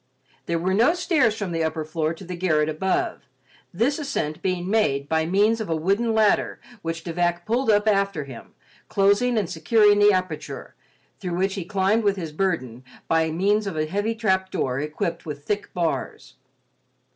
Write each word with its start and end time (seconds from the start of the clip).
There 0.47 0.57
were 0.57 0.73
no 0.73 0.95
stairs 0.95 1.37
from 1.37 1.51
the 1.51 1.63
upper 1.63 1.85
floor 1.85 2.11
to 2.15 2.23
the 2.23 2.35
garret 2.35 2.69
above, 2.69 3.27
this 3.71 3.99
ascent 3.99 4.41
being 4.41 4.67
made 4.67 5.07
by 5.07 5.27
means 5.27 5.61
of 5.61 5.69
a 5.69 5.75
wooden 5.75 6.15
ladder 6.15 6.59
which 6.81 7.03
De 7.03 7.13
Vac 7.13 7.45
pulled 7.45 7.69
up 7.69 7.87
after 7.87 8.23
him, 8.23 8.55
closing 8.89 9.37
and 9.37 9.47
securing 9.47 9.99
the 9.99 10.11
aperture, 10.11 10.73
through 11.19 11.35
which 11.35 11.53
he 11.53 11.63
climbed 11.65 12.03
with 12.03 12.15
his 12.15 12.31
burden, 12.31 12.83
by 13.07 13.29
means 13.29 13.67
of 13.67 13.77
a 13.77 13.85
heavy 13.85 14.15
trapdoor 14.15 14.79
equipped 14.79 15.23
with 15.27 15.43
thick 15.45 15.71
bars. 15.75 16.33